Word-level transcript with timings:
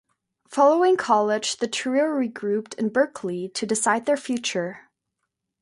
Following 0.47 0.97
college, 0.97 1.57
the 1.57 1.67
trio 1.67 2.05
regrouped 2.05 2.73
in 2.73 2.89
Berkeley 2.89 3.49
to 3.49 3.67
decide 3.67 4.07
their 4.07 4.17
future. 4.17 4.89